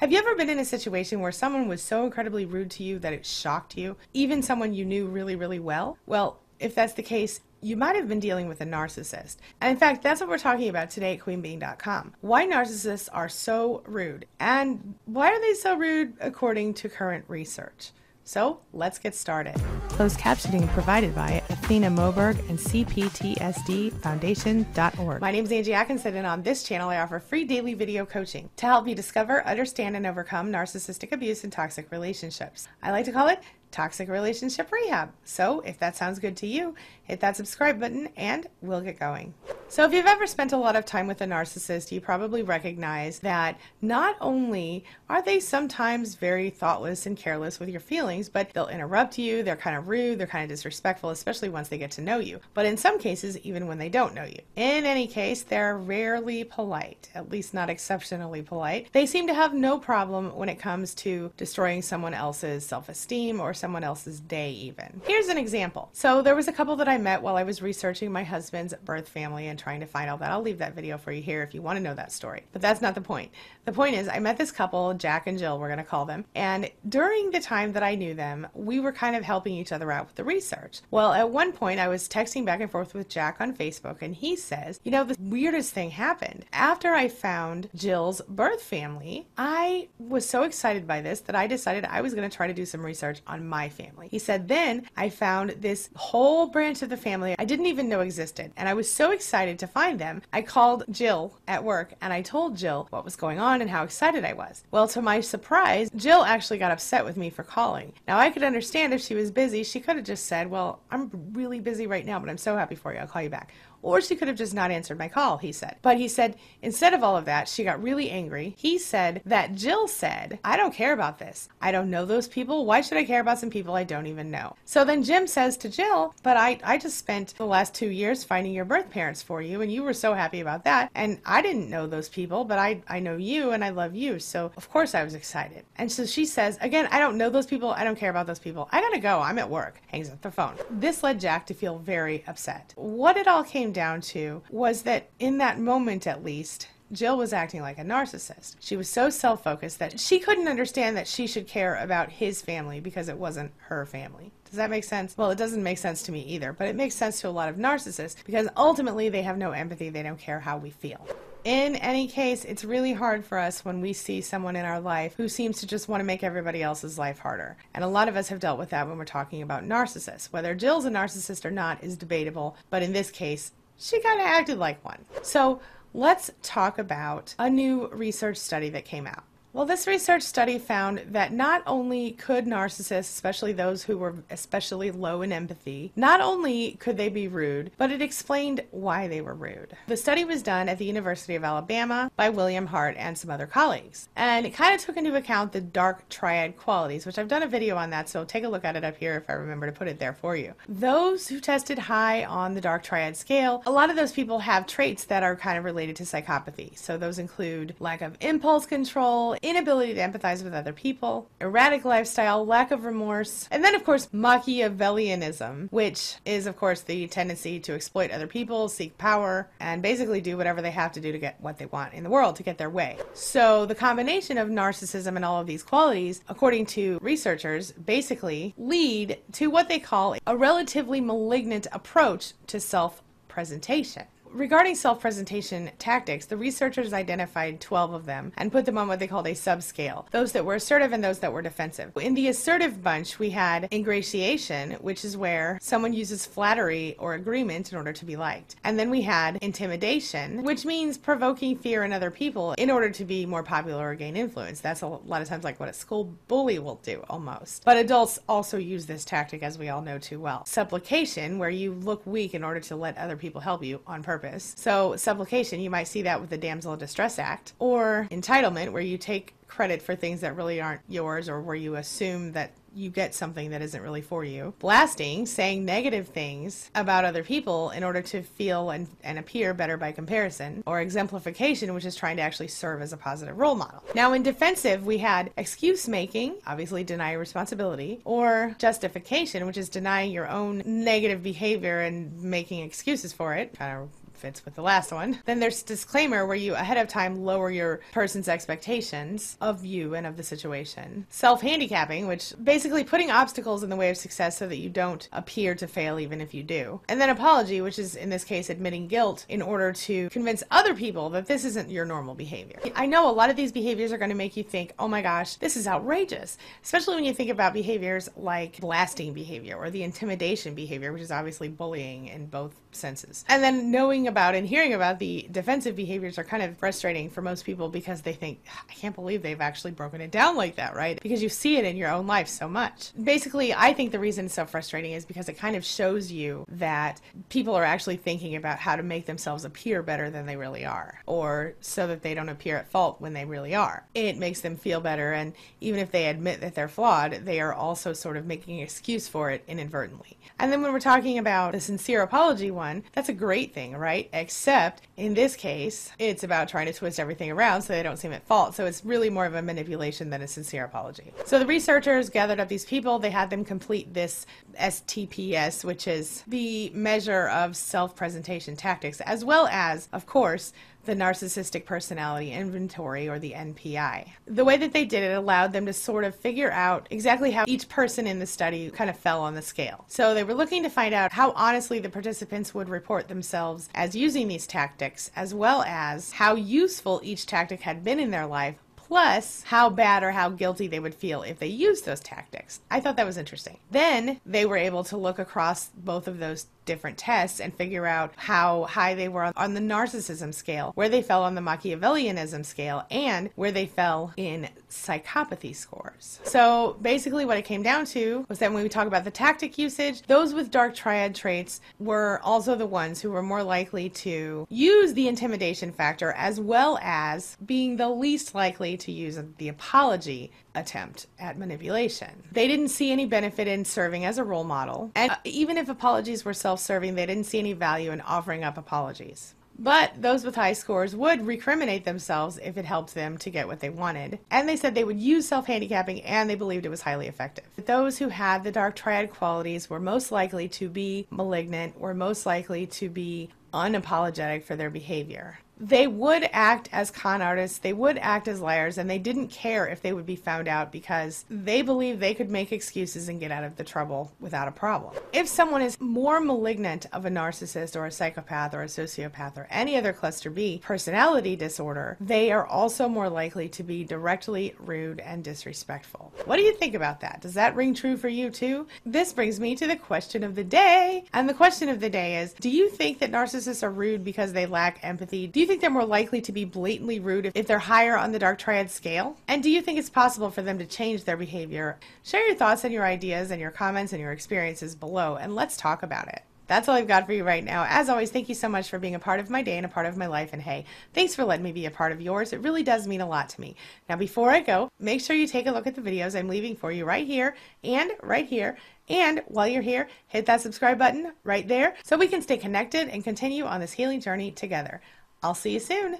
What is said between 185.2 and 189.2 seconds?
in empathy, not only could they be rude, but it explained why they